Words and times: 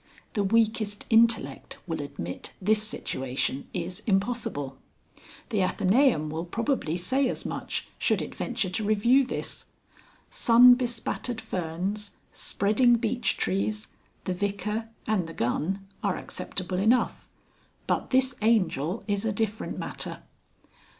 The 0.33 0.43
weakest 0.43 1.05
intellect 1.11 1.77
will 1.85 2.01
admit 2.01 2.53
this 2.59 2.81
situation 2.81 3.67
is 3.71 3.99
impossible. 4.07 4.79
The 5.49 5.59
Athenæum 5.59 6.31
will 6.31 6.43
probably 6.45 6.97
say 6.97 7.29
as 7.29 7.45
much 7.45 7.87
should 7.99 8.19
it 8.19 8.33
venture 8.33 8.71
to 8.71 8.83
review 8.83 9.23
this. 9.23 9.65
Sunbespattered 10.31 11.39
ferns, 11.39 12.09
spreading 12.33 12.95
beech 12.95 13.37
trees, 13.37 13.89
the 14.23 14.33
Vicar 14.33 14.89
and 15.05 15.27
the 15.27 15.33
gun 15.35 15.87
are 16.03 16.17
acceptable 16.17 16.79
enough. 16.79 17.29
But 17.85 18.09
this 18.09 18.33
Angel 18.41 19.03
is 19.07 19.23
a 19.23 19.31
different 19.31 19.77
matter. 19.77 20.23